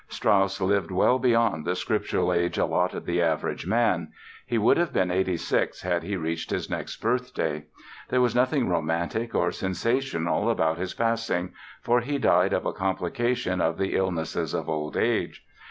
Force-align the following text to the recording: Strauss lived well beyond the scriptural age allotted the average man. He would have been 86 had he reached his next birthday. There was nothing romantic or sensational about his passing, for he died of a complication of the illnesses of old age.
Strauss 0.07 0.59
lived 0.59 0.89
well 0.89 1.19
beyond 1.19 1.63
the 1.63 1.75
scriptural 1.75 2.33
age 2.33 2.57
allotted 2.57 3.05
the 3.05 3.21
average 3.21 3.67
man. 3.67 4.11
He 4.47 4.57
would 4.57 4.77
have 4.77 4.91
been 4.91 5.11
86 5.11 5.83
had 5.83 6.01
he 6.01 6.17
reached 6.17 6.49
his 6.49 6.71
next 6.71 6.97
birthday. 6.97 7.65
There 8.09 8.19
was 8.19 8.33
nothing 8.33 8.67
romantic 8.67 9.35
or 9.35 9.51
sensational 9.51 10.49
about 10.49 10.79
his 10.79 10.95
passing, 10.95 11.53
for 11.83 12.01
he 12.01 12.17
died 12.17 12.51
of 12.51 12.65
a 12.65 12.73
complication 12.73 13.61
of 13.61 13.77
the 13.77 13.95
illnesses 13.95 14.55
of 14.55 14.67
old 14.67 14.97
age. 14.97 15.45